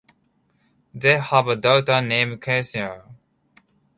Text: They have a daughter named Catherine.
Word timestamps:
They 0.95 1.19
have 1.19 1.47
a 1.47 1.55
daughter 1.55 2.01
named 2.01 2.41
Catherine. 2.41 3.17